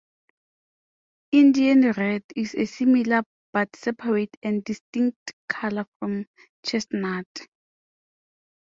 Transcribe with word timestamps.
Indian 1.31 1.91
red 1.91 2.23
is 2.35 2.55
a 2.55 2.65
similar 2.65 3.21
but 3.53 3.75
separate 3.75 4.35
and 4.41 4.63
distinct 4.63 5.31
color 5.47 5.85
from 5.99 6.25
"chestnut". 6.65 7.27